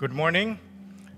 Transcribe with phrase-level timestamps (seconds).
[0.00, 0.58] Good morning.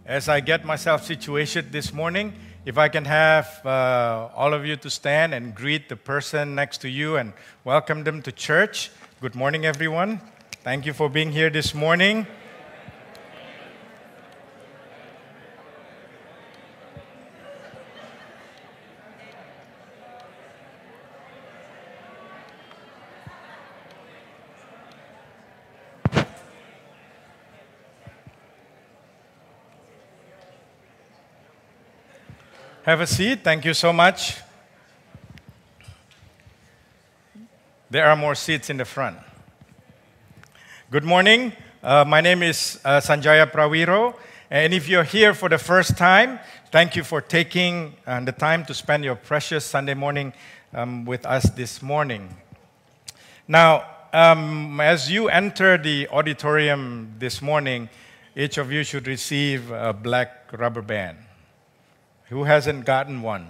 [0.05, 2.33] As I get myself situated this morning,
[2.67, 6.78] if I can have uh, all of you to stand and greet the person next
[6.78, 7.33] to you and
[7.63, 8.91] welcome them to church.
[9.21, 10.21] Good morning, everyone.
[10.64, 12.27] Thank you for being here this morning.
[32.84, 33.45] Have a seat.
[33.45, 34.38] Thank you so much.
[37.88, 39.18] There are more seats in the front.
[40.91, 41.52] Good morning.
[41.80, 44.16] Uh, my name is uh, Sandjaja Prawiro.
[44.50, 46.41] And if you're here for the first time,
[46.72, 50.33] thank you for taking uh, the time to spend your precious Sunday morning
[50.74, 52.34] um, with us this morning.
[53.46, 57.88] Now, um, as you enter the auditorium this morning,
[58.34, 61.19] each of you should receive a black rubber band.
[62.33, 63.47] Who hasn't gotten one?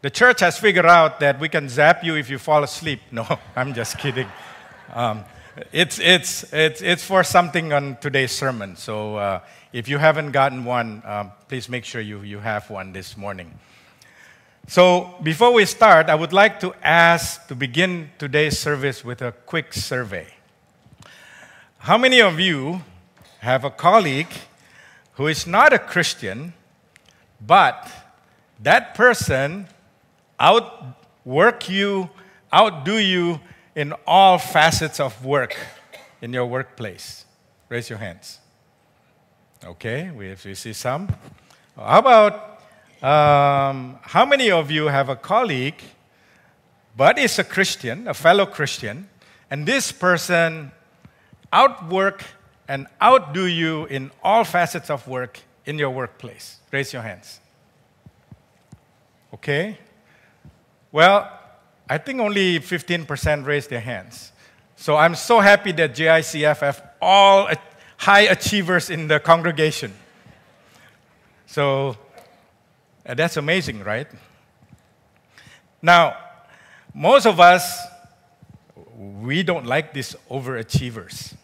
[0.00, 3.00] The church has figured out that we can zap you if you fall asleep.
[3.12, 4.26] No, I'm just kidding.
[4.94, 5.26] Um,
[5.70, 8.76] it's, it's, it's, it's for something on today's sermon.
[8.76, 9.40] So uh,
[9.74, 13.58] if you haven't gotten one, um, please make sure you, you have one this morning.
[14.66, 19.32] So before we start, I would like to ask to begin today's service with a
[19.32, 20.28] quick survey.
[21.76, 22.80] How many of you
[23.40, 24.32] have a colleague
[25.16, 26.54] who is not a Christian
[27.40, 27.90] but
[28.60, 29.68] that person
[30.38, 32.10] outwork you,
[32.52, 33.40] outdo you
[33.74, 35.56] in all facets of work
[36.20, 37.24] in your workplace.
[37.68, 38.38] Raise your hands.
[39.64, 41.08] Okay, we, we see some.
[41.76, 42.62] How about
[43.02, 45.80] um, how many of you have a colleague,
[46.96, 49.08] but is a Christian, a fellow Christian,
[49.50, 50.72] and this person
[51.52, 52.24] outwork
[52.66, 56.60] and outdo you in all facets of work in your workplace?
[56.72, 57.40] Raise your hands.
[59.34, 59.76] Okay?
[60.90, 61.30] Well,
[61.90, 64.32] I think only 15% raised their hands.
[64.76, 67.50] So I'm so happy that JICF have all
[67.98, 69.92] high achievers in the congregation.
[71.44, 71.98] So
[73.04, 74.06] uh, that's amazing, right?
[75.82, 76.16] Now,
[76.94, 77.78] most of us,
[78.96, 81.34] we don't like these overachievers,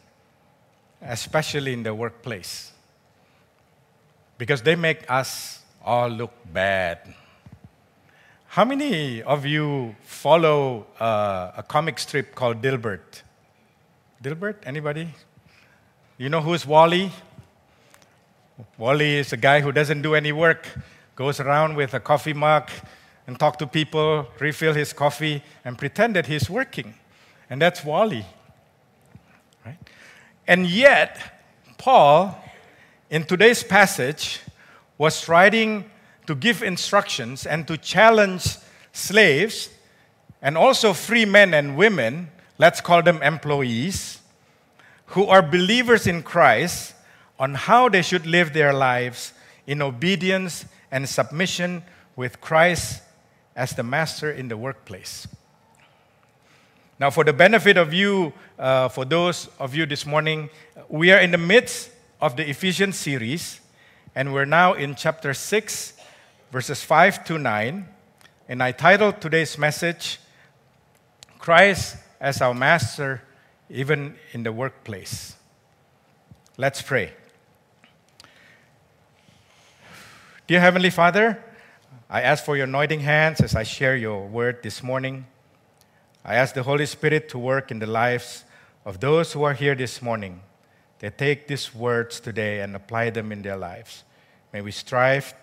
[1.03, 2.74] especially in the workplace
[4.39, 7.15] because they make us all look bad.
[8.49, 13.22] How many of you follow uh, a comic strip called Dilbert?
[14.22, 15.09] Dilbert, anybody?
[16.19, 17.11] You know who's Wally?
[18.78, 20.69] Wally is a guy who doesn't do any work,
[21.16, 22.71] goes around with a coffee mug
[23.27, 26.95] and talk to people, refill his coffee, and pretend that he's working.
[27.51, 28.25] And that's Wally.
[29.66, 29.78] Right?
[30.47, 31.19] And yet,
[31.77, 32.41] Paul
[33.10, 34.41] in today's passage
[34.98, 35.91] was writing
[36.26, 38.56] to give instructions and to challenge
[38.92, 39.69] slaves
[40.41, 44.20] and also free men and women, let's call them employees,
[45.06, 46.94] who are believers in Christ
[47.38, 49.32] on how they should live their lives
[49.66, 51.82] in obedience and submission
[52.16, 53.03] with Christ
[53.56, 55.26] as the master in the workplace.
[56.98, 60.48] Now, for the benefit of you, uh, for those of you this morning,
[60.88, 61.91] we are in the midst
[62.25, 63.61] of the Ephesians series,
[64.15, 65.93] and we're now in chapter 6,
[66.51, 67.87] verses 5 to 9.
[68.49, 70.19] And I titled today's message,
[71.39, 73.21] Christ as Our Master,
[73.69, 75.37] even in the workplace.
[76.57, 77.13] Let's pray.
[80.47, 81.45] Dear Heavenly Father,
[82.09, 85.27] I ask for your anointing hands as I share your word this morning.
[86.25, 88.45] I ask the Holy Spirit to work in the lives
[88.87, 90.41] of those who are here this morning
[91.04, 94.04] they take these words today and apply them in their lives.
[94.54, 95.34] May we strive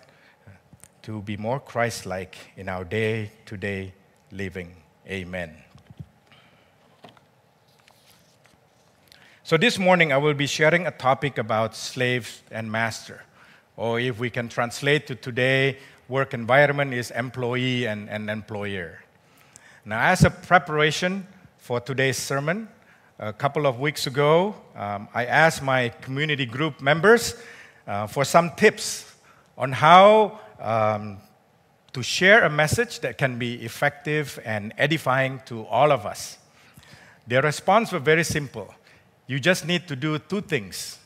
[1.02, 3.94] to be more Christ like in our day to day
[4.32, 4.74] living.
[5.06, 5.54] Amen.
[9.44, 13.22] So, this morning I will be sharing a topic about slave and master.
[13.76, 19.04] Or if we can translate to today, work environment is employee and, and employer.
[19.84, 21.24] Now, as a preparation
[21.58, 22.66] for today's sermon,
[23.18, 27.36] a couple of weeks ago, um, I asked my community group members
[27.86, 29.14] uh, for some tips
[29.56, 31.18] on how um,
[31.92, 36.38] to share a message that can be effective and edifying to all of us.
[37.26, 38.74] Their response was very simple.
[39.26, 40.98] You just need to do two things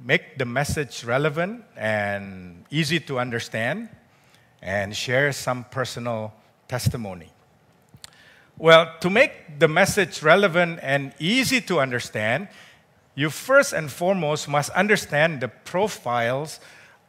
[0.00, 3.88] make the message relevant and easy to understand,
[4.62, 6.32] and share some personal
[6.68, 7.30] testimony.
[8.58, 12.48] Well, to make the message relevant and easy to understand,
[13.14, 16.58] you first and foremost must understand the profiles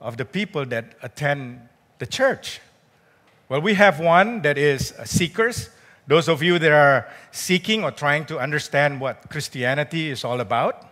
[0.01, 1.61] of the people that attend
[1.99, 2.59] the church.
[3.47, 5.69] Well, we have one that is seekers,
[6.05, 10.85] those of you that are seeking or trying to understand what Christianity is all about,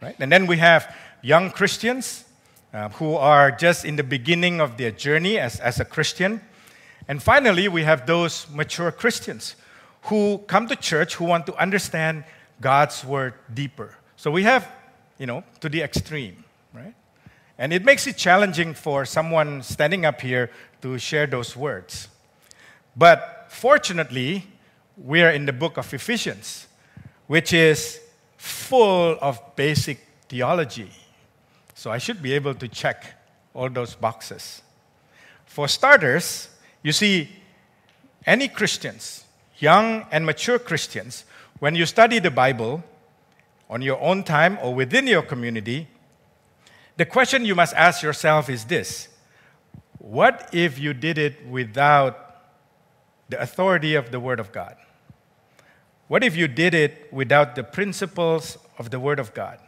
[0.00, 0.14] right?
[0.20, 2.24] And then we have young Christians
[2.72, 6.40] uh, who are just in the beginning of their journey as, as a Christian.
[7.08, 9.56] And finally, we have those mature Christians
[10.08, 12.24] who come to church who want to understand
[12.60, 13.94] God's word deeper.
[14.16, 14.68] So we have,
[15.18, 16.94] you know, to the extreme, right?
[17.58, 20.50] And it makes it challenging for someone standing up here
[20.82, 22.08] to share those words.
[22.96, 24.46] But fortunately,
[24.96, 26.66] we are in the book of Ephesians,
[27.26, 28.00] which is
[28.36, 30.90] full of basic theology.
[31.74, 33.04] So I should be able to check
[33.54, 34.62] all those boxes.
[35.46, 36.48] For starters,
[36.82, 37.28] you see,
[38.26, 39.24] any Christians,
[39.58, 41.24] young and mature Christians,
[41.58, 42.82] when you study the Bible
[43.68, 45.88] on your own time or within your community,
[46.96, 49.08] the question you must ask yourself is this
[49.98, 52.24] What if you did it without
[53.28, 54.76] the authority of the Word of God?
[56.08, 59.58] What if you did it without the principles of the Word of God?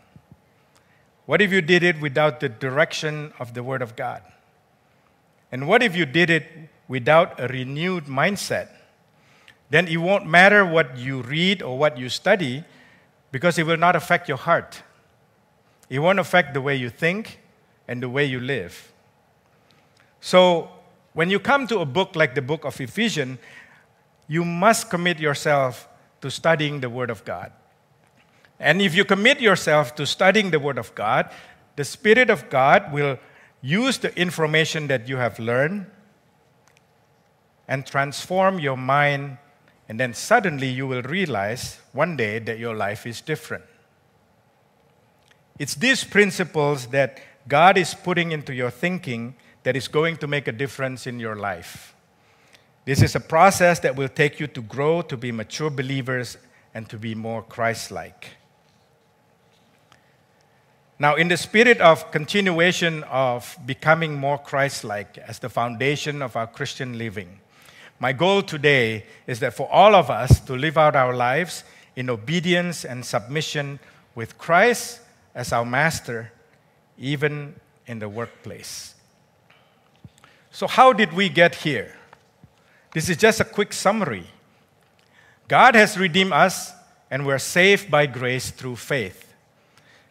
[1.26, 4.22] What if you did it without the direction of the Word of God?
[5.52, 6.46] And what if you did it
[6.88, 8.69] without a renewed mindset?
[9.70, 12.64] Then it won't matter what you read or what you study
[13.32, 14.82] because it will not affect your heart.
[15.88, 17.40] It won't affect the way you think
[17.88, 18.93] and the way you live.
[20.20, 20.69] So,
[21.12, 23.38] when you come to a book like the book of Ephesians,
[24.28, 25.88] you must commit yourself
[26.20, 27.52] to studying the Word of God.
[28.61, 31.31] And if you commit yourself to studying the Word of God,
[31.76, 33.19] the Spirit of God will
[33.62, 35.87] use the information that you have learned
[37.66, 39.38] and transform your mind,
[39.90, 43.64] and then suddenly you will realize one day that your life is different.
[45.58, 49.34] It's these principles that God is putting into your thinking
[49.64, 51.92] that is going to make a difference in your life.
[52.84, 56.38] This is a process that will take you to grow to be mature believers
[56.72, 58.28] and to be more Christ like.
[61.00, 66.37] Now, in the spirit of continuation of becoming more Christ like as the foundation of
[66.37, 67.39] our Christian living,
[68.00, 71.64] my goal today is that for all of us to live out our lives
[71.94, 73.79] in obedience and submission
[74.14, 75.00] with Christ
[75.35, 76.32] as our master,
[76.99, 77.55] even
[77.87, 78.94] in the workplace.
[80.50, 81.94] So, how did we get here?
[82.94, 84.26] This is just a quick summary.
[85.47, 86.73] God has redeemed us,
[87.11, 89.35] and we're saved by grace through faith.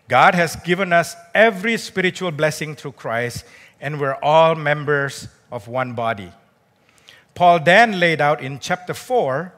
[0.07, 3.45] God has given us every spiritual blessing through Christ,
[3.81, 6.31] and we're all members of one body.
[7.39, 9.53] Paul then laid out in chapter 4,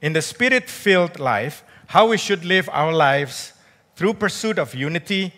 [0.00, 3.52] in the spirit filled life, how we should live our lives
[3.96, 5.34] through pursuit of unity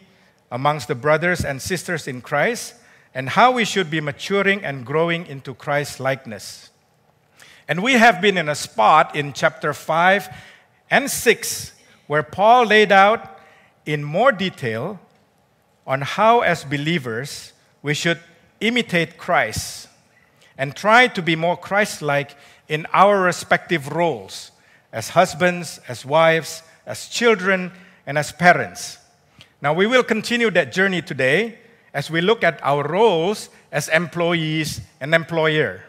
[0.53, 2.75] amongst the brothers and sisters in Christ,
[3.13, 6.71] and how we should be maturing and growing into Christ's likeness.
[7.67, 10.29] And we have been in a spot in chapter 5
[10.93, 11.73] and 6
[12.07, 13.41] where Paul laid out
[13.85, 15.01] in more detail
[15.89, 17.53] on how, as believers,
[17.83, 18.21] we should
[18.61, 19.89] imitate Christ
[20.61, 22.37] and try to be more Christ like
[22.69, 24.51] in our respective roles
[24.93, 27.73] as husbands, as wives, as children,
[28.07, 28.99] and as parents.
[29.63, 31.59] Now, we will continue that journey today
[31.95, 35.83] as we look at our roles as employees and employer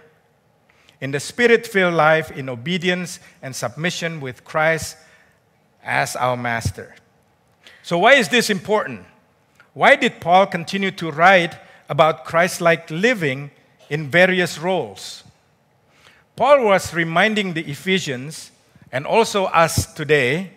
[1.02, 4.96] in the spirit filled life in obedience and submission with Christ
[5.84, 6.96] as our master.
[7.84, 9.04] So, why is this important?
[9.74, 11.58] Why did Paul continue to write
[11.90, 13.52] about Christ like living
[13.92, 15.24] in various roles?
[16.36, 18.52] Paul was reminding the Ephesians
[18.92, 20.52] and also us today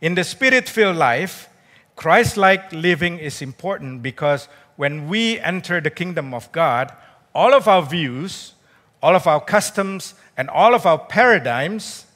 [0.00, 1.48] in the spirit filled life,
[1.94, 6.92] Christ like living is important because when we enter the kingdom of God,
[7.34, 8.54] all of our views,
[9.02, 12.06] all of our customs, and all of our paradigms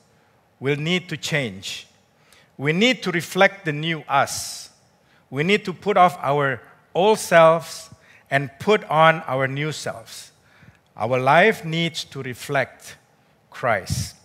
[0.59, 1.87] will need to change.
[2.59, 4.71] We need to reflect the new us.
[5.31, 6.61] We need to put off our
[6.95, 7.89] old selves
[8.31, 10.33] and put on our new selves.
[10.97, 12.97] Our life needs to reflect
[13.51, 14.17] Christ.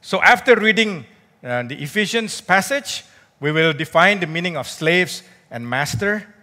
[0.00, 1.06] So, after reading
[1.42, 3.04] uh, the Ephesians passage,
[3.40, 6.34] we will define the meaning of slaves and master.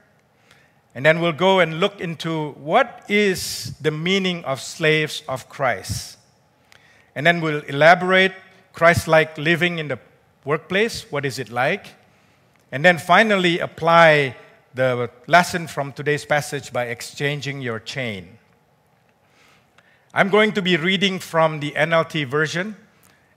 [0.94, 6.17] And then we'll go and look into what is the meaning of slaves of Christ.
[7.15, 8.34] And then we'll elaborate
[8.72, 10.00] Christ like living in the
[10.46, 11.12] workplace.
[11.12, 11.88] What is it like?
[12.72, 14.36] And then finally apply
[14.75, 18.38] the lesson from today's passage by exchanging your chain.
[20.13, 22.75] I'm going to be reading from the NLT version.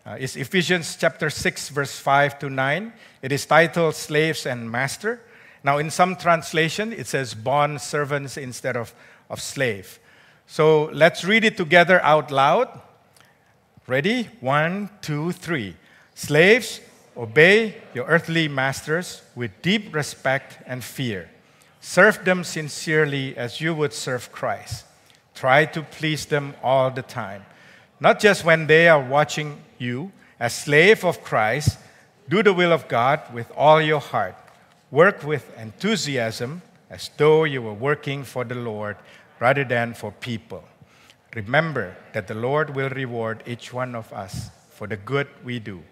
[0.05, 2.93] uh, is Ephesians chapter 6, verse 5 to 9.
[3.23, 5.21] It is titled Slaves and Master.
[5.63, 8.93] Now, in some translation, it says bond servants instead of,
[9.31, 10.01] of slave.
[10.49, 12.81] So let's read it together out loud.
[13.87, 14.29] Ready?
[14.41, 15.77] One, two, three.
[16.17, 16.81] Slaves,
[17.19, 21.29] obey your earthly masters with deep respect and fear.
[21.81, 24.85] Serve them sincerely as you would serve Christ.
[25.35, 27.45] Try to please them all the time,
[28.01, 30.13] not just when they are watching you.
[30.41, 31.79] As slave of Christ,
[32.29, 34.37] do the will of God with all your heart.
[34.91, 38.97] Work with enthusiasm as though you were working for the Lord
[39.41, 40.63] rather than for people.
[41.35, 45.83] Remember that the Lord will reward each one of us for the good we do,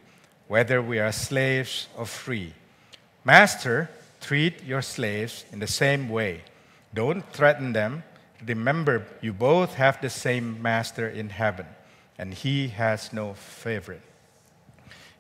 [0.49, 2.53] whether we are slaves or free.
[3.25, 6.43] Master, treat your slaves in the same way.
[6.95, 8.05] Don't threaten them.
[8.47, 11.67] Remember, you both have the same master in heaven,
[12.19, 14.03] and he has no favorite.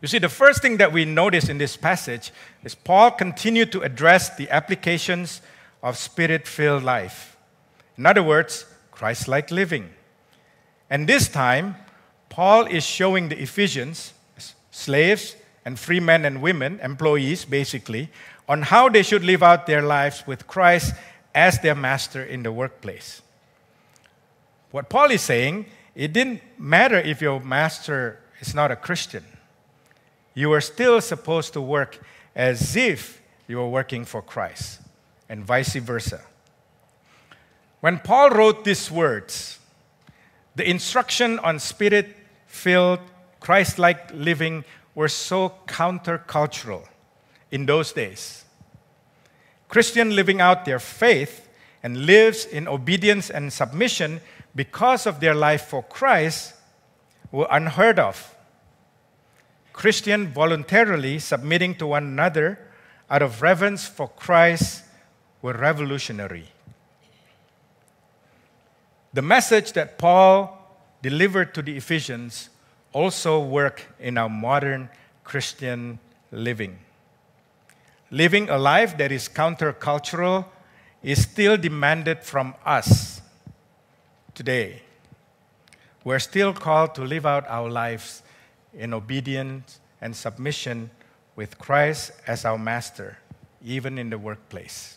[0.02, 2.30] You see, the first thing that we notice in this passage
[2.62, 5.40] is Paul continued to address the applications
[5.82, 7.36] of spirit filled life.
[7.96, 9.90] In other words, Christ like living.
[10.90, 11.76] And this time,
[12.28, 14.12] Paul is showing the Ephesians,
[14.76, 18.10] slaves and free men and women, employees basically,
[18.46, 20.94] on how they should live out their lives with Christ
[21.34, 23.22] as their master in the workplace.
[24.70, 29.24] What Paul is saying, it didn't matter if your master is not a Christian.
[30.34, 31.98] You are still supposed to work
[32.34, 34.80] as if you were working for Christ,
[35.28, 36.20] and vice versa.
[37.80, 39.58] When Paul wrote these words,
[40.54, 42.14] the instruction on spirit
[42.46, 43.00] filled,
[43.46, 44.64] Christ like living
[44.96, 46.82] were so countercultural
[47.52, 48.44] in those days.
[49.68, 51.48] Christian living out their faith
[51.80, 54.20] and lives in obedience and submission
[54.56, 56.54] because of their life for Christ
[57.30, 58.34] were unheard of.
[59.72, 62.58] Christian voluntarily submitting to one another
[63.08, 64.82] out of reverence for Christ
[65.40, 66.48] were revolutionary.
[69.14, 70.50] The message that Paul
[71.00, 72.50] delivered to the Ephesians
[72.96, 74.88] also work in our modern
[75.22, 75.98] Christian
[76.32, 76.78] living.
[78.10, 80.46] Living a life that is countercultural
[81.02, 83.20] is still demanded from us
[84.34, 84.80] today.
[86.04, 88.22] We're still called to live out our lives
[88.72, 90.88] in obedience and submission
[91.36, 93.18] with Christ as our master,
[93.62, 94.96] even in the workplace.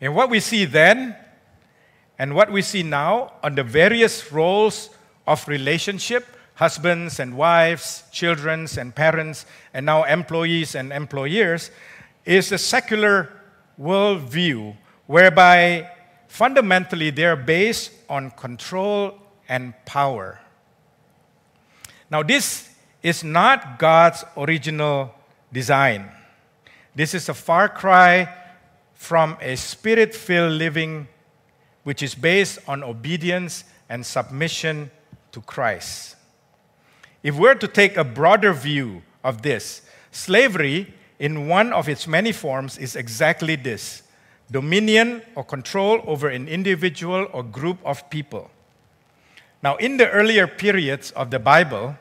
[0.00, 1.14] And what we see then
[2.18, 4.90] and what we see now on the various roles
[5.26, 11.70] of relationship husbands and wives, children and parents, and now employees and employers
[12.24, 13.28] is a secular
[13.80, 14.76] worldview
[15.06, 15.90] whereby
[16.28, 20.40] fundamentally they're based on control and power.
[22.10, 22.68] Now, this
[23.02, 25.14] is not God's original
[25.52, 26.10] design.
[26.94, 28.32] This is a far cry
[28.94, 31.08] from a spirit filled living
[31.82, 34.90] which is based on obedience and submission
[35.32, 36.16] to Christ.
[37.22, 42.32] If we're to take a broader view of this, slavery, in one of its many
[42.32, 44.02] forms, is exactly this
[44.50, 48.50] dominion or control over an individual or group of people.
[49.62, 51.96] Now, in the earlier periods of the Bible,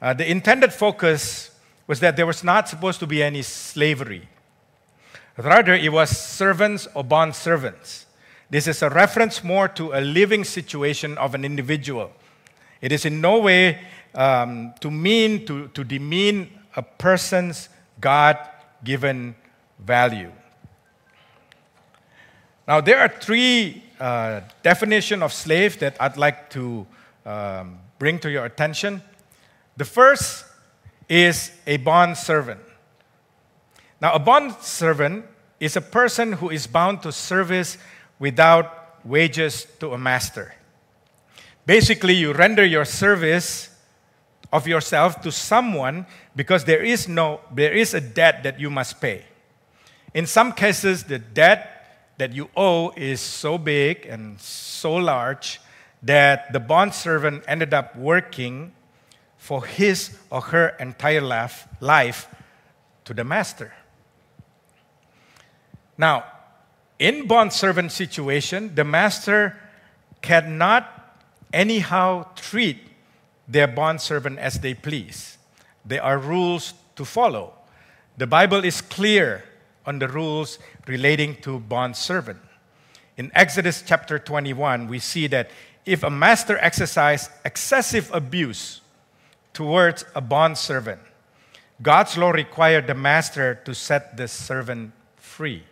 [0.00, 1.50] uh, the intended focus
[1.86, 4.28] was that there was not supposed to be any slavery.
[5.36, 8.06] Rather, it was servants or bond servants.
[8.48, 12.12] This is a reference more to a living situation of an individual.
[12.80, 13.80] It is in no way
[14.14, 17.68] um, to mean, to, to demean a person's
[18.00, 18.38] God
[18.84, 19.34] given
[19.78, 20.32] value.
[22.66, 26.86] Now, there are three uh, definitions of slave that I'd like to
[27.24, 29.02] um, bring to your attention.
[29.76, 30.44] The first
[31.08, 32.60] is a bond servant.
[34.00, 35.24] Now, a bond servant
[35.60, 37.78] is a person who is bound to service
[38.18, 40.54] without wages to a master.
[41.66, 43.70] Basically, you render your service
[44.52, 46.06] of yourself to someone
[46.36, 49.24] because there is no there is a debt that you must pay.
[50.14, 55.60] In some cases, the debt that you owe is so big and so large
[56.02, 58.72] that the bond servant ended up working
[59.36, 62.28] for his or her entire life, life
[63.04, 63.74] to the master.
[65.98, 66.24] Now,
[66.98, 69.56] in bond servant situation, the master
[70.22, 70.95] cannot
[71.52, 72.78] anyhow treat
[73.48, 75.38] their bond servant as they please.
[75.84, 77.52] There are rules to follow.
[78.16, 79.44] The Bible is clear
[79.84, 82.40] on the rules relating to bond servant.
[83.16, 85.50] In Exodus chapter 21, we see that
[85.84, 88.80] if a master exercise excessive abuse
[89.52, 91.00] towards a bond servant.
[91.80, 95.62] God's law required the master to set the servant free.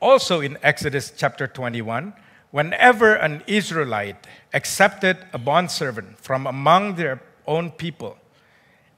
[0.00, 2.14] Also in Exodus chapter 21,
[2.50, 8.16] whenever an Israelite accepted a bondservant from among their own people,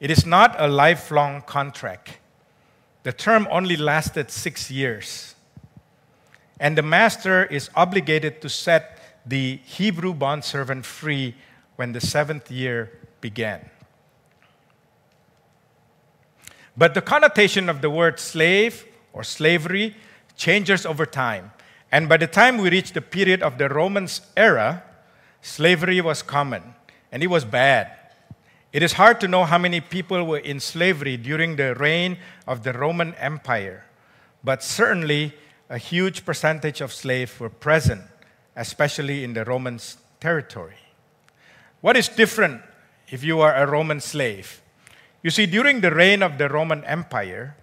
[0.00, 2.18] it is not a lifelong contract.
[3.02, 5.34] The term only lasted six years.
[6.58, 11.34] And the master is obligated to set the Hebrew bondservant free
[11.76, 13.68] when the seventh year began.
[16.76, 19.96] But the connotation of the word slave or slavery
[20.36, 21.52] changes over time.
[21.92, 24.82] And by the time we reach the period of the Romans era,
[25.42, 26.74] slavery was common
[27.12, 27.92] and it was bad.
[28.72, 32.16] It is hard to know how many people were in slavery during the reign
[32.48, 33.84] of the Roman Empire,
[34.42, 35.34] but certainly
[35.68, 38.00] a huge percentage of slaves were present,
[38.56, 39.78] especially in the Roman
[40.20, 40.76] territory.
[41.82, 42.62] What is different
[43.08, 44.62] if you are a Roman slave?
[45.22, 47.56] You see, during the reign of the Roman Empire,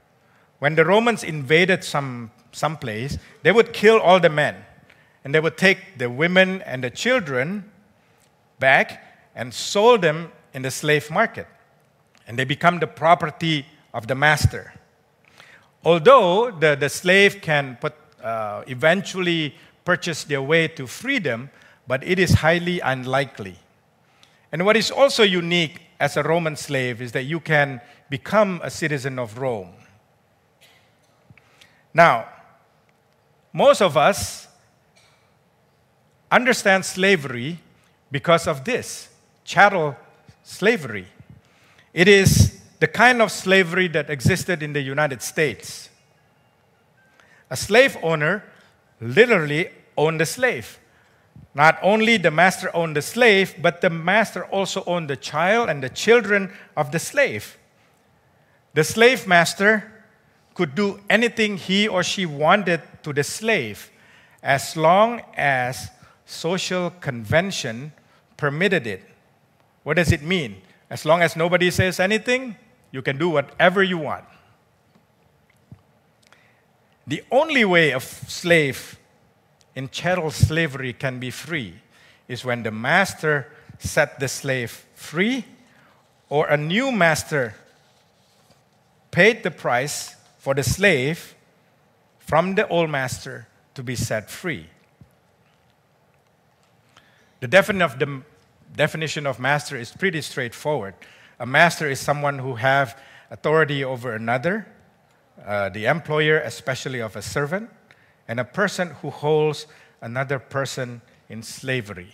[0.60, 4.56] when the Romans invaded some, some place, they would kill all the men,
[5.24, 7.70] and they would take the women and the children
[8.60, 9.04] back
[9.36, 11.48] and sold them in the slave market,
[12.28, 14.74] and they become the property of the master.
[15.84, 21.50] Although the, the slave can put, uh, eventually purchase their way to freedom,
[21.88, 23.58] but it is highly unlikely.
[24.52, 28.70] And what is also unique as a Roman slave is that you can become a
[28.70, 29.74] citizen of Rome.
[31.94, 32.28] Now,
[33.54, 34.48] most of us
[36.32, 37.60] understand slavery
[38.12, 39.10] because of this
[39.44, 39.96] chattel
[40.44, 41.08] slavery.
[41.94, 45.90] It is the kind of slavery that existed in the United States.
[47.50, 48.44] A slave owner
[49.02, 50.80] literally owned a slave.
[51.56, 55.84] Not only the master owned the slave, but the master also owned the child and
[55.84, 57.58] the children of the slave.
[58.76, 59.92] The slave master
[60.54, 63.92] could do anything he or she wanted to the slave
[64.42, 65.90] as long as
[66.26, 67.92] social convention
[68.38, 69.04] permitted it.
[69.84, 70.62] What does it mean?
[70.90, 72.56] As long as nobody says anything,
[72.92, 74.26] you can do whatever you want.
[77.06, 79.00] The only way a slave
[79.76, 81.76] in chattel slavery can be free
[82.28, 85.46] is when the master set the slave free
[86.30, 87.56] or a new master
[89.10, 91.34] paid the price for the slave
[92.30, 94.68] from the old master to be set free.
[97.40, 100.94] The definition of master is pretty straightforward.
[101.40, 102.96] A master is someone who have
[103.32, 104.68] authority over another,
[105.44, 107.72] uh, the employer, especially of a servant,
[108.28, 109.66] and a person who holds
[110.00, 112.14] another person in slavery.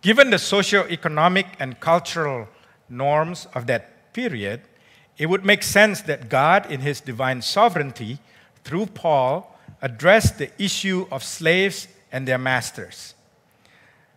[0.00, 2.48] Given the socio-economic and cultural
[2.88, 4.62] norms of that period,
[5.16, 8.18] it would make sense that God, in his divine sovereignty,
[8.64, 13.14] through Paul, addressed the issue of slaves and their masters.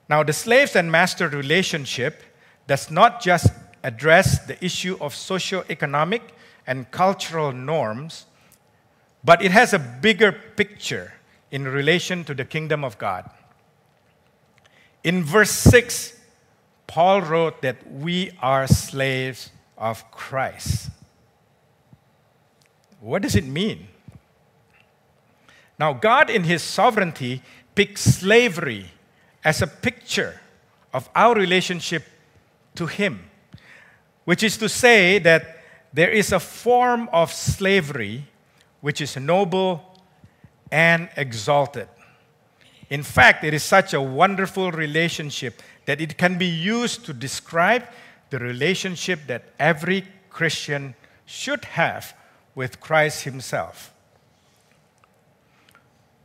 [0.10, 2.24] Now, the slaves and master relationship
[2.66, 3.52] does not just
[3.84, 6.22] address the issue of socio-economic
[6.66, 8.26] and cultural norms,
[9.24, 11.14] but it has a bigger picture
[11.52, 13.30] in relation to the kingdom of God.
[15.04, 16.20] In verse 6,
[16.88, 20.90] Paul wrote that we are slaves of Christ.
[23.00, 23.88] What does it mean?
[25.80, 27.42] Now, God, in His sovereignty,
[27.76, 28.92] picked slavery
[29.44, 30.42] as a picture
[30.94, 32.04] of our relationship
[32.76, 33.30] to Him,
[34.26, 35.60] which is to say that
[35.94, 38.26] there is a form of slavery
[38.82, 39.84] which is noble
[40.72, 41.88] and exalted.
[42.90, 47.84] In fact, it is such a wonderful relationship that it can be used to describe
[48.30, 52.16] the relationship that every Christian should have
[52.56, 53.94] with Christ Himself.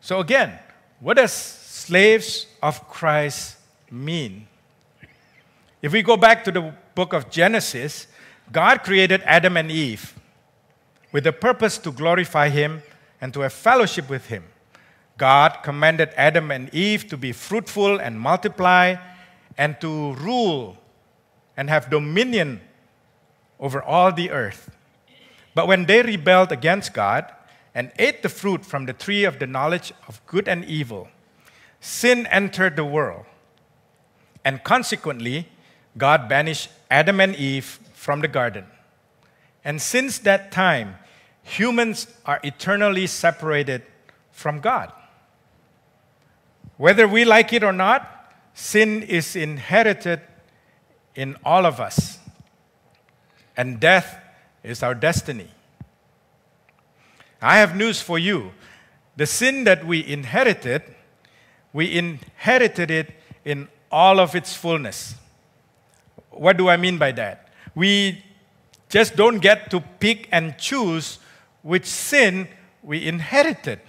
[0.00, 0.58] So, again,
[1.00, 3.56] what does slaves of Christ
[3.90, 4.46] mean?
[5.80, 8.06] If we go back to the book of Genesis,
[8.50, 10.14] God created Adam and Eve
[11.12, 12.82] with the purpose to glorify Him
[13.20, 14.44] and to have fellowship with Him.
[15.18, 18.96] God commanded Adam and Eve to be fruitful and multiply
[19.56, 20.76] and to rule
[21.56, 22.60] and have dominion
[23.60, 24.70] over all the earth.
[25.54, 27.30] But when they rebelled against God
[27.74, 31.08] and ate the fruit from the tree of the knowledge of good and evil,
[31.80, 33.24] sin entered the world.
[34.44, 35.48] And consequently,
[35.96, 38.66] God banished Adam and Eve from the garden.
[39.64, 40.96] And since that time,
[41.42, 43.82] humans are eternally separated
[44.32, 44.92] from God.
[46.76, 48.08] Whether we like it or not,
[48.54, 50.20] sin is inherited
[51.14, 52.18] in all of us,
[53.56, 54.18] and death
[54.62, 55.48] is our destiny.
[57.40, 58.52] I have news for you.
[59.16, 60.82] The sin that we inherited,
[61.72, 65.16] we inherited it in all of its fullness.
[66.30, 67.48] What do I mean by that?
[67.74, 68.24] We
[68.88, 71.18] just don't get to pick and choose
[71.62, 72.48] which sin
[72.82, 73.80] we inherited.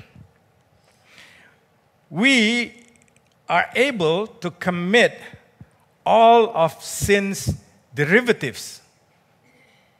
[2.09, 2.83] We
[3.47, 5.19] are able to commit
[6.05, 7.53] all of sin's
[7.93, 8.81] derivatives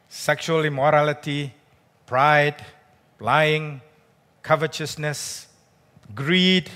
[0.08, 1.52] sexual immorality,
[2.06, 2.54] pride,
[3.18, 3.80] lying,
[4.42, 5.48] covetousness,
[6.14, 6.70] greed,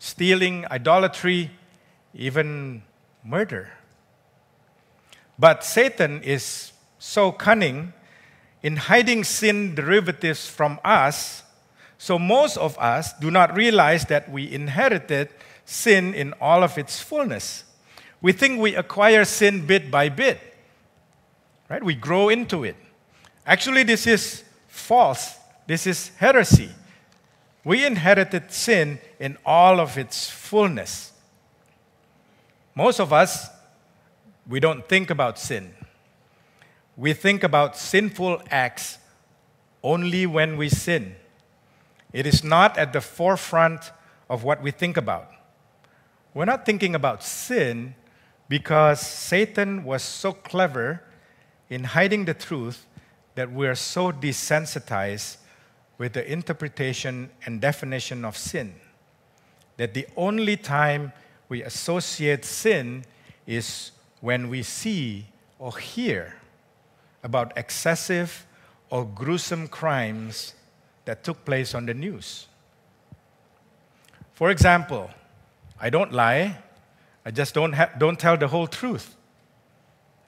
[0.00, 1.50] stealing, idolatry,
[2.12, 2.82] even
[3.22, 3.70] murder.
[5.38, 7.92] But Satan is so cunning
[8.62, 11.44] in hiding sin derivatives from us,
[11.98, 15.28] so most of us do not realize that we inherited
[15.64, 17.62] sin in all of its fullness.
[18.20, 20.40] We think we acquire sin bit by bit,
[21.68, 21.82] right?
[21.82, 22.76] We grow into it.
[23.46, 25.36] Actually, this is false.
[25.66, 26.70] This is heresy.
[27.64, 31.12] We inherited sin in all of its fullness.
[32.74, 33.48] Most of us,
[34.48, 35.74] we don't think about sin.
[36.96, 38.98] We think about sinful acts
[39.82, 41.16] only when we sin.
[42.12, 43.90] It is not at the forefront
[44.30, 45.30] of what we think about.
[46.34, 47.94] We're not thinking about sin
[48.48, 51.02] because Satan was so clever
[51.68, 52.86] in hiding the truth
[53.34, 55.36] that we are so desensitized
[55.98, 58.74] with the interpretation and definition of sin
[59.76, 61.12] that the only time
[61.48, 63.04] we associate sin
[63.46, 65.26] is when we see
[65.58, 66.34] or hear
[67.22, 68.46] about excessive
[68.90, 70.54] or gruesome crimes
[71.04, 72.46] that took place on the news.
[74.32, 75.10] For example,
[75.80, 76.58] I don't lie,
[77.26, 79.16] I just don't, ha- don't tell the whole truth.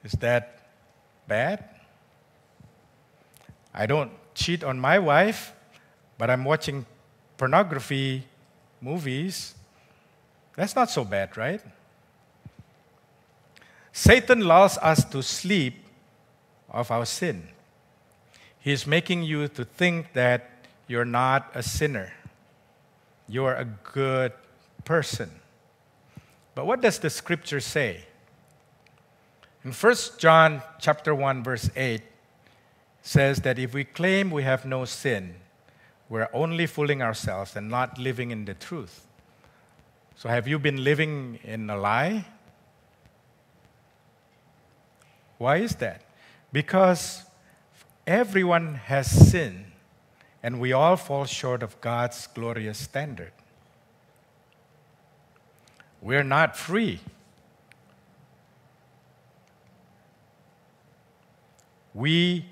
[0.03, 0.59] Is that
[1.29, 1.63] bad?
[3.73, 5.53] I don't cheat on my wife,
[6.17, 6.85] but I'm watching
[7.37, 8.25] pornography
[8.81, 9.55] movies.
[10.57, 11.61] That's not so bad, right?
[13.93, 15.85] Satan lulls us to sleep
[16.69, 17.47] of our sin.
[18.59, 22.11] He's making you to think that you're not a sinner.
[23.29, 24.33] You're a good
[24.83, 25.31] person.
[26.55, 28.05] But what does the scripture say?
[29.63, 32.01] In 1 John chapter 1 verse 8
[33.01, 35.35] says that if we claim we have no sin,
[36.09, 39.05] we're only fooling ourselves and not living in the truth.
[40.15, 42.25] So have you been living in a lie?
[45.37, 46.01] Why is that?
[46.51, 47.23] Because
[48.05, 49.65] everyone has sinned
[50.41, 53.31] and we all fall short of God's glorious standard.
[56.01, 56.99] We're not free.
[61.93, 62.45] We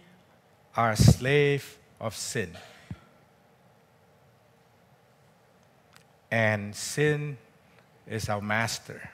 [0.76, 2.58] are a slave of sin.
[6.30, 7.38] And sin
[8.06, 9.10] is our master.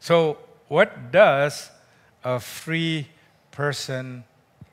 [0.00, 1.70] So, what does
[2.24, 3.08] a free
[3.52, 4.24] person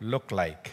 [0.02, 0.72] look like?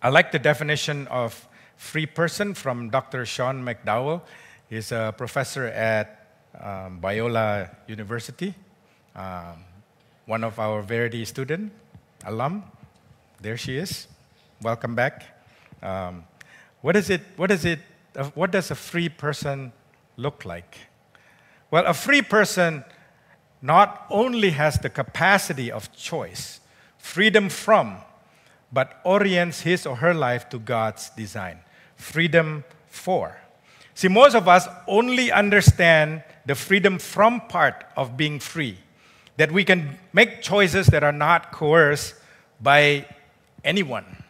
[0.00, 3.24] I like the definition of free person from Dr.
[3.26, 4.22] Sean McDowell.
[4.68, 6.26] He's a professor at
[6.60, 8.54] um, Biola University,
[9.14, 9.64] um,
[10.24, 11.72] one of our Verity student,
[12.24, 12.64] alum.
[13.40, 14.08] There she is.
[14.62, 15.24] Welcome back.
[15.82, 16.24] Um,
[16.80, 17.20] what is it?
[17.36, 17.80] What is it?
[18.16, 19.72] Uh, what does a free person
[20.16, 20.78] look like?
[21.70, 22.84] Well, a free person
[23.60, 26.60] not only has the capacity of choice,
[26.96, 27.98] freedom from,
[28.72, 31.60] but orients his or her life to God's design
[31.96, 33.38] freedom for.
[33.94, 38.78] See, most of us only understand the freedom from part of being free,
[39.36, 42.14] that we can make choices that are not coerced
[42.60, 43.06] by
[43.64, 44.22] anyone.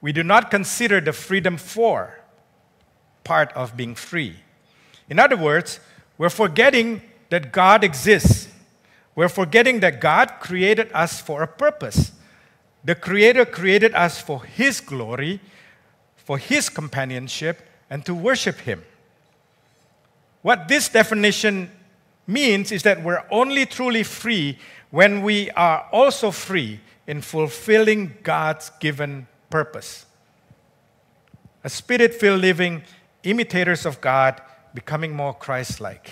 [0.00, 2.20] We do not consider the freedom for
[3.24, 4.36] part of being free.
[5.08, 5.80] In other words,
[6.18, 8.48] we're forgetting that God exists.
[9.14, 12.12] We're forgetting that God created us for a purpose.
[12.84, 15.40] The Creator created us for His glory
[16.26, 18.82] for his companionship and to worship him.
[20.42, 21.70] What this definition
[22.26, 24.58] means is that we're only truly free
[24.90, 30.04] when we are also free in fulfilling God's given purpose.
[31.62, 32.82] A spirit filled living,
[33.22, 34.42] imitators of God,
[34.74, 36.10] becoming more Christ like.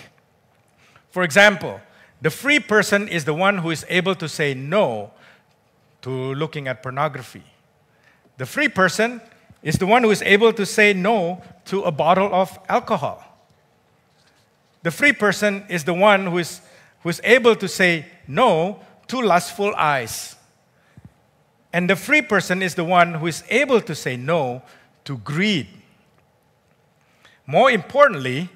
[1.09, 1.81] For example,
[2.21, 5.11] the free person is the one who is able to say no
[6.03, 7.43] to looking at pornography.
[8.37, 9.19] The free person
[9.65, 13.21] is the one who is able to say no to a bottle of alcohol.
[14.83, 16.61] the free person is the one who is,
[17.01, 20.35] who is able to say no to lustful eyes.
[21.73, 24.61] And the free person is the one who is able to say no
[25.05, 25.67] to greed.
[27.47, 28.49] More importantly,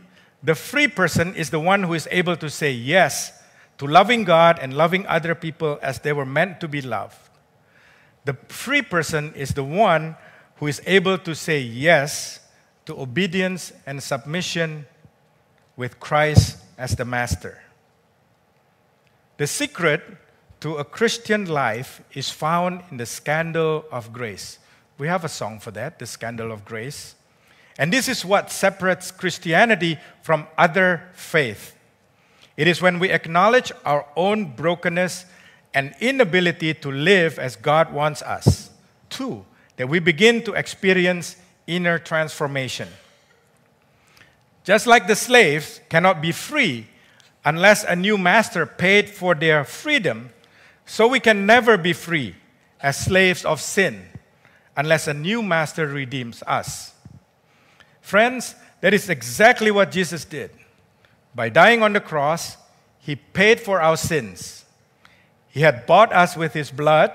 [0.44, 3.42] the free person is the one who is able to say yes
[3.80, 7.18] to loving God and loving other people as they were meant to be loved.
[8.26, 10.16] The free person is the one
[10.60, 12.40] who is able to say yes
[12.86, 14.86] to obedience and submission
[15.78, 17.62] with Christ as the master.
[19.38, 20.04] The secret
[20.60, 24.60] to a Christian life is found in the scandal of grace.
[24.98, 27.16] We have a song for that, the scandal of grace.
[27.78, 31.74] And this is what separates Christianity from other faith.
[32.58, 35.26] It is when we acknowledge our own brokenness
[35.74, 38.72] and inability to live as God wants us.
[39.10, 39.46] Two,
[39.80, 42.90] that we begin to experience inner transformation.
[44.66, 46.86] Just like the slaves cannot be free
[47.46, 50.32] unless a new master paid for their freedom,
[50.86, 52.36] so we can never be free
[52.82, 54.04] as slaves of sin
[54.76, 56.94] unless a new master redeems us.
[58.02, 60.52] Friends, that is exactly what Jesus did.
[61.34, 62.58] By dying on the cross,
[63.00, 64.66] he paid for our sins.
[65.48, 67.14] He had bought us with his blood,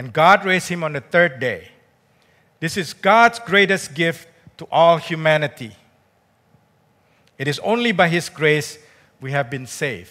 [0.00, 1.68] and God raised him on the third day.
[2.58, 5.76] This is God's greatest gift to all humanity.
[7.36, 8.78] It is only by his grace
[9.20, 10.10] we have been saved.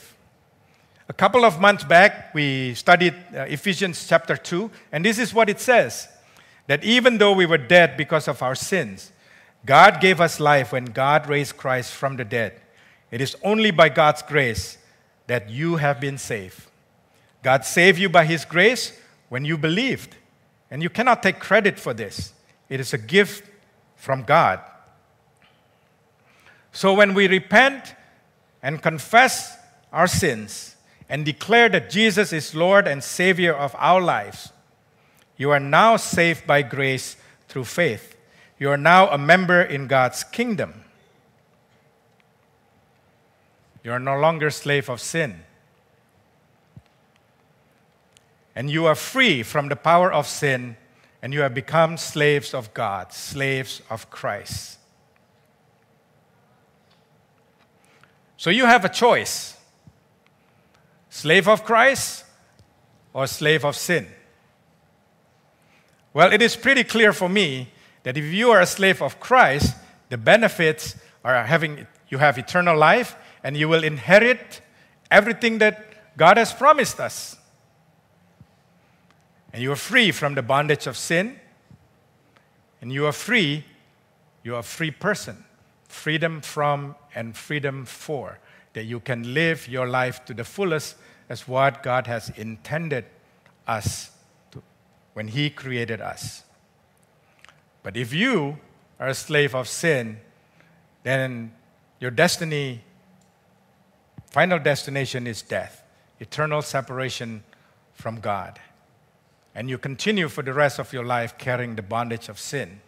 [1.08, 5.49] A couple of months back, we studied uh, Ephesians chapter 2, and this is what
[5.49, 6.08] it says
[6.67, 9.12] that even though we were dead because of our sins,
[9.65, 12.62] God gave us life when God raised Christ from the dead.
[13.10, 14.78] It is only by God's grace
[15.25, 16.67] that you have been saved.
[17.41, 18.95] God saved you by His grace
[19.29, 20.15] when you believed,
[20.69, 22.33] and you cannot take credit for this.
[22.67, 23.49] It is a gift
[23.95, 24.59] from God.
[26.71, 27.95] So when we repent
[28.61, 29.57] and confess
[29.91, 30.75] our sins
[31.07, 34.51] and declare that Jesus is Lord and Savior of our lives,
[35.37, 37.15] you are now saved by grace
[37.47, 38.15] through faith.
[38.59, 40.83] You are now a member in God's kingdom.
[43.83, 45.43] You are no longer slave of sin.
[48.60, 50.76] And you are free from the power of sin,
[51.22, 54.80] and you have become slaves of God, slaves of Christ.
[58.36, 59.56] So you have a choice
[61.10, 62.26] slave of Christ
[63.13, 64.08] or slave of sin.
[66.13, 67.69] Well, it is pretty clear for me
[68.04, 69.74] that if you are a slave of Christ,
[70.10, 74.60] the benefits are having you have eternal life and you will inherit
[75.10, 77.38] everything that God has promised us.
[79.53, 81.39] And you are free from the bondage of sin.
[82.81, 83.65] And you are free,
[84.43, 85.43] you are a free person.
[85.88, 88.39] Freedom from and freedom for.
[88.73, 90.95] That you can live your life to the fullest
[91.27, 93.05] as what God has intended
[93.67, 94.12] us
[94.51, 94.62] to
[95.13, 96.43] when He created us.
[97.83, 98.59] But if you
[98.99, 100.19] are a slave of sin,
[101.03, 101.51] then
[101.99, 102.83] your destiny
[104.29, 105.83] Final destination is death,
[106.19, 107.43] eternal separation
[107.93, 108.59] from God.
[109.55, 112.81] And you continue for the rest of your life carrying the bondage of sin.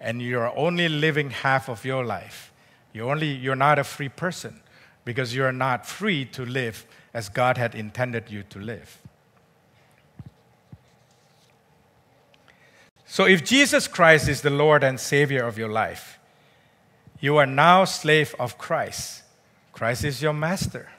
[0.00, 2.52] And you're only living half of your life.
[2.92, 4.60] You're, only, you're not a free person
[5.04, 8.98] because you're not free to live as God had intended you to live.
[13.04, 16.18] So, if Jesus Christ is the Lord and Savior of your life,
[17.20, 19.22] you are now slave of Christ.
[19.72, 20.90] Christ is your master.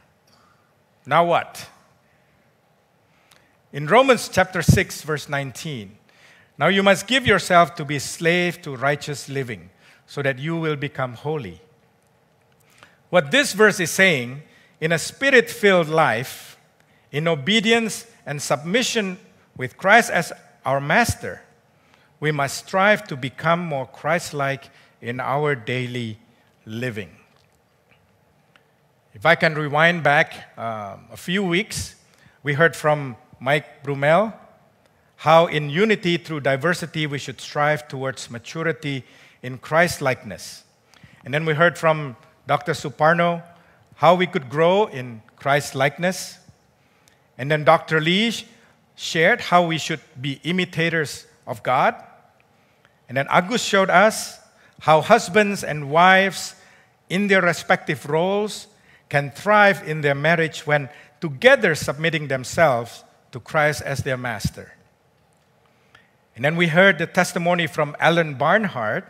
[1.06, 1.68] Now what?
[3.74, 5.98] In Romans chapter 6 verse 19,
[6.60, 9.72] now you must give yourself to be slave to righteous living
[10.06, 11.60] so that you will become holy.
[13.10, 14.44] What this verse is saying,
[14.80, 16.56] in a spirit-filled life,
[17.12, 19.18] in obedience and submission
[19.58, 20.32] with Christ as
[20.64, 21.42] our master,
[22.20, 24.70] we must strive to become more Christ-like
[25.02, 26.20] in our daily
[26.68, 27.10] living.
[29.16, 31.96] If I can rewind back um, a few weeks,
[32.44, 34.34] we heard from Mike Brumel
[35.18, 39.04] how in unity through diversity we should strive towards maturity
[39.42, 40.64] in Christ likeness.
[41.26, 42.16] And then we heard from
[42.48, 42.72] Dr.
[42.72, 43.44] Suparno
[43.96, 46.40] how we could grow in Christ likeness.
[47.38, 48.00] And then Dr.
[48.00, 48.32] Lee
[48.96, 51.96] shared how we should be imitators of God.
[53.10, 54.40] And then Agus showed us
[54.80, 56.56] how husbands and wives,
[57.10, 58.68] in their respective roles,
[59.10, 60.88] can thrive in their marriage when
[61.20, 63.04] together submitting themselves
[63.34, 64.74] to Christ as their master.
[66.36, 69.06] And then we heard the testimony from Alan Barnhart,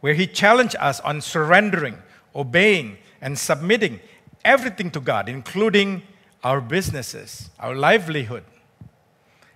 [0.00, 1.98] where he challenged us on surrendering,
[2.34, 4.00] obeying, and submitting
[4.44, 6.02] everything to God, including
[6.44, 8.44] our businesses, our livelihood.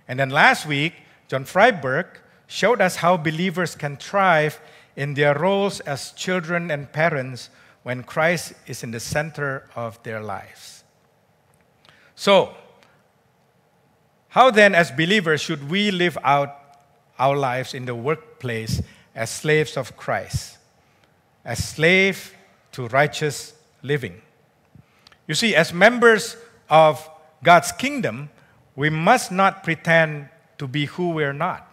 [0.07, 0.93] And then last week,
[1.27, 2.07] John Freiberg
[2.47, 4.59] showed us how believers can thrive
[4.95, 7.49] in their roles as children and parents
[7.83, 10.83] when Christ is in the center of their lives.
[12.15, 12.55] So,
[14.37, 16.55] how then, as believers, should we live out
[17.17, 18.83] our lives in the workplace
[19.15, 20.59] as slaves of Christ,
[21.43, 22.35] as slave
[22.73, 24.21] to righteous living?
[25.27, 26.37] You see, as members
[26.69, 27.09] of
[27.43, 28.29] God's kingdom,
[28.75, 31.67] we must not pretend to be who we're not.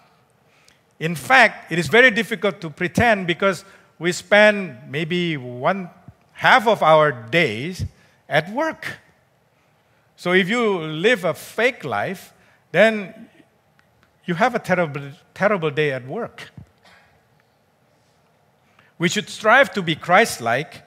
[0.99, 3.63] In fact, it is very difficult to pretend because
[3.99, 5.91] we spend maybe one
[6.33, 7.85] half of our days
[8.27, 9.01] at work.
[10.17, 12.31] So if you live a fake life,
[12.75, 13.29] then
[14.25, 16.51] you have a terrible, terrible day at work.
[18.99, 20.83] We should strive to be Christ like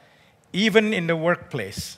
[0.52, 1.98] even in the workplace.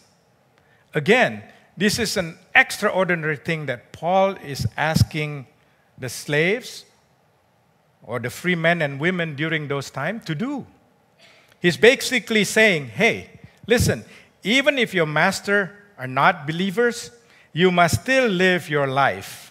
[0.93, 1.41] Again,
[1.75, 5.47] this is an extraordinary thing that Paul is asking
[5.97, 6.85] the slaves
[8.03, 10.67] or the free men and women during those times to do.
[11.59, 14.05] He's basically saying, hey, listen,
[14.43, 17.09] even if your master are not believers,
[17.53, 19.48] you must still live your life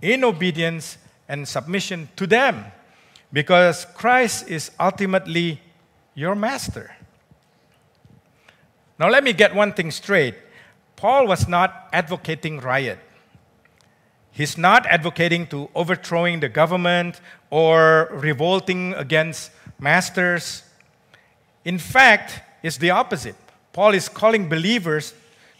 [0.00, 2.64] in obedience and submission to them
[3.32, 5.60] because Christ is ultimately
[6.14, 6.96] your master.
[8.98, 10.34] Now, let me get one thing straight.
[10.96, 12.98] Paul was not advocating riot.
[14.32, 20.64] He's not advocating to overthrowing the government or revolting against masters.
[21.64, 23.36] In fact, it's the opposite.
[23.72, 25.14] Paul is calling believers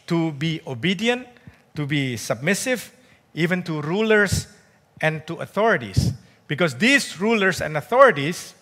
[0.09, 1.29] to be obedient,
[1.77, 2.93] to be submissive,
[3.35, 4.47] even to rulers
[5.01, 6.13] and to authorities.
[6.47, 8.55] Because these rulers and authorities,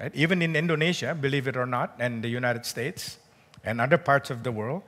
[0.00, 3.18] right, even in Indonesia, believe it or not, and the United States
[3.64, 4.82] and other parts of the world,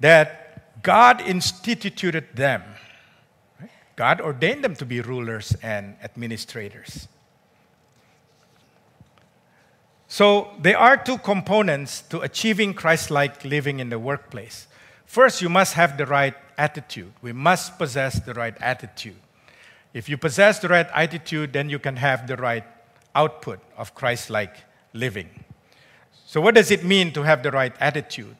[0.00, 2.62] that God instituted them.
[3.96, 7.08] God ordained them to be rulers and administrators.
[10.06, 14.66] So there are two components to achieving Christ like living in the workplace.
[15.04, 17.12] First, you must have the right attitude.
[17.22, 19.16] We must possess the right attitude.
[19.94, 22.64] If you possess the right attitude, then you can have the right
[23.14, 24.54] output of Christ like
[24.92, 25.30] living.
[26.26, 28.36] So, what does it mean to have the right attitude?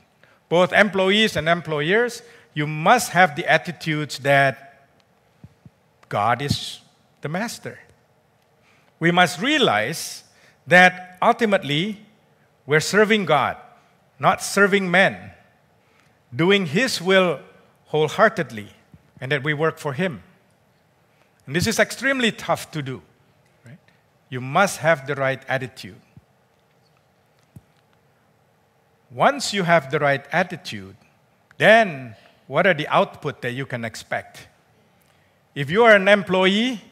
[0.49, 2.23] both employees and employers,
[2.55, 4.89] you must have the attitudes that
[6.09, 6.81] God is
[7.21, 7.79] the master.
[8.99, 10.25] We must realize
[10.67, 12.01] that ultimately
[12.67, 13.57] we're serving God,
[14.19, 15.33] not serving men,
[16.35, 17.41] doing His will
[17.89, 18.69] wholeheartedly,
[19.21, 20.23] and that we work for Him.
[21.47, 23.03] And this is extremely tough to do.
[23.65, 23.79] Right?
[24.29, 26.01] You must have the right attitude.
[29.11, 30.95] Once you have the right attitude,
[31.57, 32.15] then
[32.47, 34.49] what are the output that you can expect?
[35.55, 36.83] If you are an employee,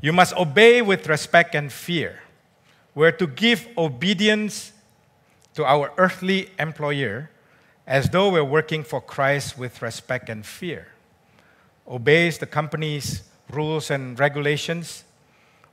[0.00, 2.20] you must obey with respect and fear.
[2.94, 4.72] We're to give obedience
[5.54, 7.30] to our earthly employer
[7.88, 10.88] as though we're working for Christ with respect and fear.
[11.88, 15.04] Obeys the company's rules and regulations,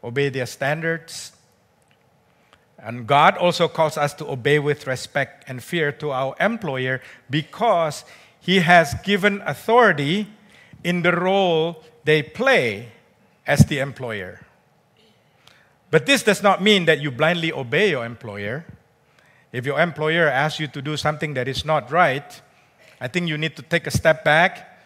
[0.01, 1.33] obey their standards,
[2.79, 8.05] and God also calls us to obey with respect and fear to our employer because
[8.39, 10.27] he has given authority
[10.83, 12.93] in the role they play
[13.45, 14.39] as the employer.
[15.91, 18.65] But this does not mean that you blindly obey your employer.
[19.55, 22.41] If your employer asks you to do something that is not right,
[22.99, 24.77] I think you need to take a step back,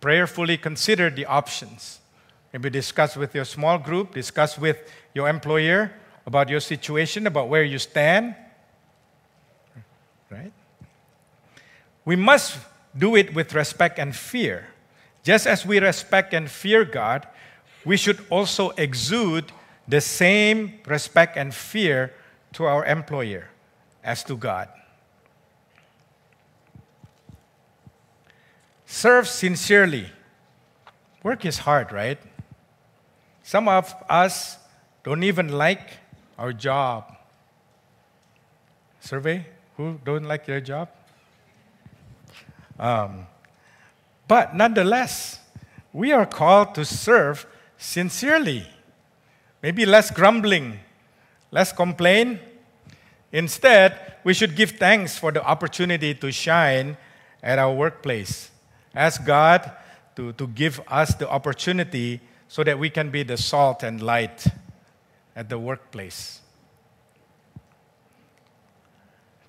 [0.00, 1.98] prayerfully consider the options.
[2.52, 5.90] Maybe discuss with your small group, discuss with your employer
[6.26, 8.36] about your situation, about where you stand.
[10.30, 10.52] Right?
[12.04, 12.56] We must
[12.96, 14.68] do it with respect and fear.
[15.24, 17.26] Just as we respect and fear God,
[17.84, 19.50] we should also exude
[19.88, 22.14] the same respect and fear
[22.52, 23.48] to our employer
[24.04, 24.68] as to God.
[28.86, 30.06] Serve sincerely.
[31.22, 32.18] Work is hard, right?
[33.42, 34.58] Some of us
[35.02, 35.98] don't even like
[36.38, 37.16] our job.
[39.00, 39.46] Survey?
[39.76, 40.88] Who don't like their job?
[42.78, 43.26] Um,
[44.28, 45.40] but nonetheless,
[45.92, 47.46] we are called to serve
[47.76, 48.66] sincerely.
[49.62, 50.80] Maybe less grumbling,
[51.50, 52.38] less complain.
[53.34, 56.96] Instead, we should give thanks for the opportunity to shine
[57.42, 58.48] at our workplace.
[58.94, 59.72] Ask God
[60.14, 64.46] to, to give us the opportunity so that we can be the salt and light
[65.34, 66.42] at the workplace.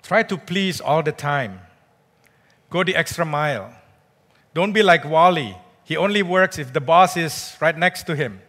[0.02, 1.60] Try to please all the time.
[2.70, 3.72] Go the extra mile.
[4.52, 5.56] Don't be like Wally.
[5.84, 8.40] He only works if the boss is right next to him.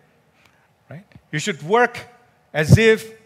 [0.89, 1.05] Right?
[1.31, 2.07] You should work
[2.51, 3.16] as if,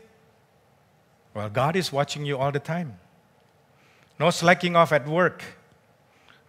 [1.33, 2.99] well, God is watching you all the time.
[4.19, 5.43] No slacking off at work.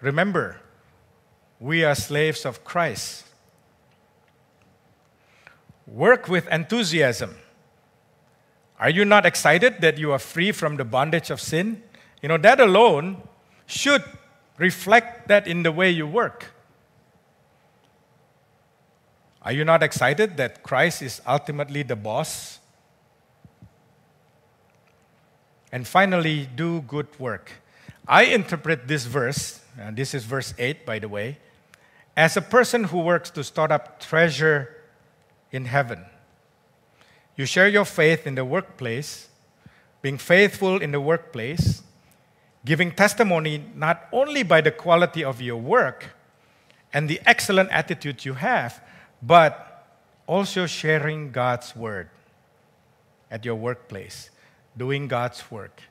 [0.00, 0.60] Remember,
[1.60, 3.24] we are slaves of Christ.
[5.86, 7.36] Work with enthusiasm.
[8.78, 11.82] Are you not excited that you are free from the bondage of sin?
[12.20, 13.22] You know, that alone
[13.66, 14.02] should
[14.58, 16.52] reflect that in the way you work.
[19.42, 22.58] Are you not excited that Christ is ultimately the boss?
[25.72, 27.50] And finally, do good work.
[28.06, 31.38] I interpret this verse, and this is verse 8, by the way,
[32.16, 34.76] as a person who works to start up treasure
[35.50, 36.04] in heaven.
[37.36, 39.28] You share your faith in the workplace,
[40.02, 41.82] being faithful in the workplace,
[42.64, 46.10] giving testimony not only by the quality of your work
[46.92, 48.82] and the excellent attitude you have,
[49.22, 49.86] but
[50.26, 52.10] also sharing God's word
[53.30, 54.30] at your workplace,
[54.76, 55.82] doing God's work.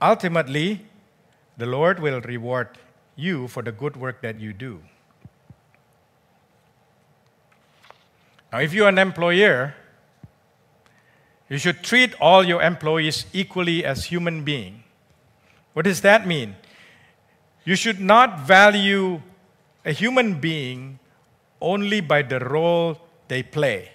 [0.00, 0.86] Ultimately,
[1.56, 2.68] the Lord will reward
[3.16, 4.80] you for the good work that you do.
[8.52, 9.74] Now, if you're an employer,
[11.48, 14.82] you should treat all your employees equally as human beings.
[15.72, 16.54] What does that mean?
[17.64, 19.20] You should not value
[19.84, 20.98] a human being
[21.60, 22.98] only by the role
[23.28, 23.90] they play.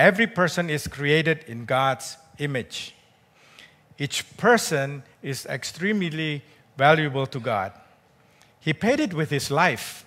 [0.00, 2.94] Every person is created in God's image.
[3.98, 6.42] Each person is extremely
[6.78, 7.72] valuable to God.
[8.60, 10.06] He paid it with his life.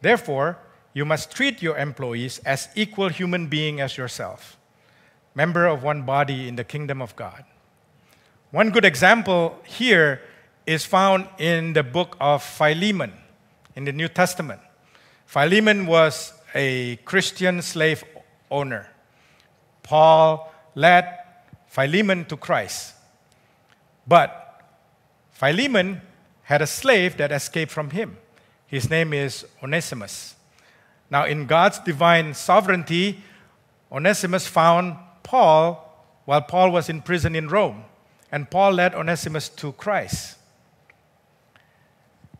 [0.00, 0.58] Therefore,
[0.92, 4.56] you must treat your employees as equal human being as yourself,
[5.36, 7.44] member of one body in the kingdom of God.
[8.50, 10.20] One good example here
[10.66, 13.12] is found in the book of Philemon
[13.76, 14.60] in the New Testament.
[15.24, 18.02] Philemon was a Christian slave
[18.50, 18.88] owner.
[19.82, 21.18] Paul led
[21.68, 22.94] Philemon to Christ.
[24.06, 24.62] But
[25.32, 26.00] Philemon
[26.44, 28.16] had a slave that escaped from him.
[28.66, 30.36] His name is Onesimus.
[31.10, 33.22] Now, in God's divine sovereignty,
[33.90, 35.80] Onesimus found Paul
[36.24, 37.84] while Paul was in prison in Rome.
[38.32, 40.38] And Paul led Onesimus to Christ.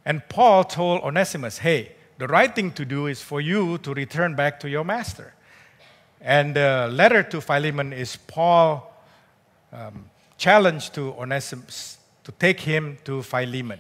[0.05, 4.35] And Paul told Onesimus, hey, the right thing to do is for you to return
[4.35, 5.34] back to your master.
[6.25, 8.91] And the letter to Philemon is Paul
[9.71, 10.07] um,
[10.39, 13.79] challenge to Onesimus to take him to Philemon.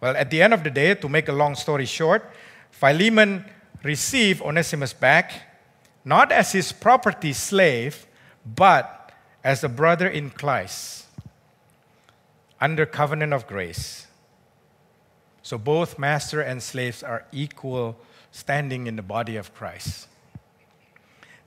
[0.00, 2.28] Well, at the end of the day, to make a long story short,
[2.72, 3.44] Philemon
[3.84, 5.32] received Onesimus back,
[6.04, 8.06] not as his property slave,
[8.44, 9.12] but
[9.44, 11.06] as a brother in Christ
[12.60, 14.08] under covenant of grace.
[15.42, 17.96] So both master and slaves are equal
[18.32, 20.08] standing in the body of Christ.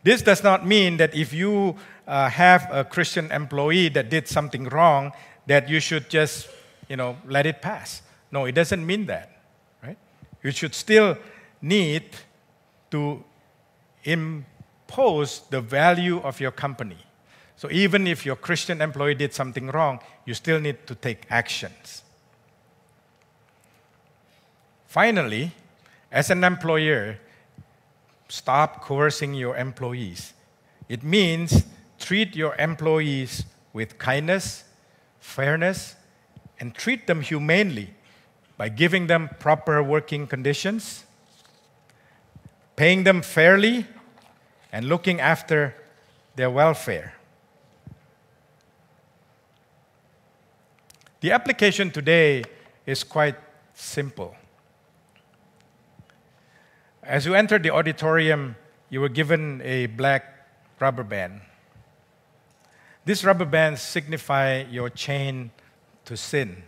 [0.05, 4.65] This does not mean that if you uh, have a Christian employee that did something
[4.65, 5.11] wrong,
[5.47, 6.47] that you should just,
[6.87, 8.03] you know, let it pass.
[8.31, 9.41] No, it doesn't mean that,
[9.81, 9.97] right?
[10.43, 11.17] You should still
[11.59, 12.03] need
[12.91, 13.23] to
[14.03, 17.03] impose the value of your company.
[17.55, 22.03] So even if your Christian employee did something wrong, you still need to take actions.
[24.85, 25.51] Finally,
[26.11, 27.17] as an employer,
[28.27, 30.33] stop coercing your employees.
[30.89, 31.65] It means
[31.99, 34.63] treat your employees with kindness,
[35.19, 35.95] fairness,
[36.59, 37.93] and treat them humanely
[38.57, 41.05] by giving them proper working conditions,
[42.75, 43.85] paying them fairly,
[44.71, 45.75] and looking after
[46.35, 47.13] their welfare.
[51.21, 52.43] The application today
[52.85, 53.35] is quite
[53.73, 54.35] simple.
[57.07, 58.55] As you entered the auditorium,
[58.89, 60.47] you were given a black
[60.79, 61.41] rubber band.
[63.05, 65.51] These rubber bands signify your chain
[66.05, 66.63] to sin.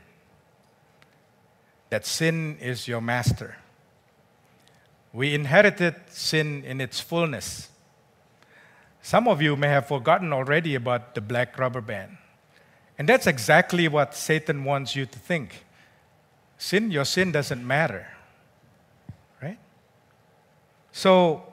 [1.90, 3.58] That sin is your master.
[5.12, 7.70] We inherited sin in its fullness.
[9.02, 12.18] Some of you may have forgotten already about the black rubber band.
[13.00, 15.64] And that's exactly what Satan wants you to think.
[16.60, 18.08] Sin, your sin doesn't matter.
[20.98, 21.44] So,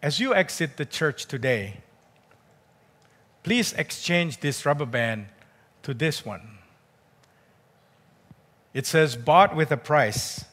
[0.00, 1.78] as you exit the church today,
[3.42, 5.26] please exchange this rubber band
[5.82, 6.58] to this one.
[8.72, 10.44] It says, bought with a price,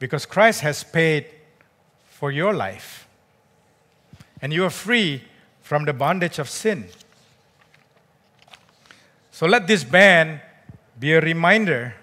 [0.00, 1.26] because Christ has paid
[2.04, 3.06] for your life.
[4.40, 5.22] And you are free
[5.60, 6.86] from the bondage of sin.
[9.30, 10.40] So let this band
[10.98, 11.94] be a reminder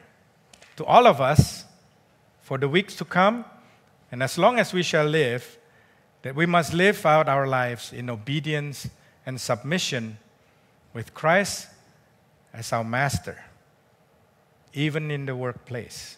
[0.78, 1.66] to all of us
[2.42, 3.44] for the weeks to come,
[4.12, 5.58] and as long as we shall live,
[6.22, 8.90] that we must live out our lives in obedience
[9.26, 10.18] and submission
[10.94, 11.68] with Christ
[12.54, 13.44] as our master,
[14.74, 16.18] even in the workplace.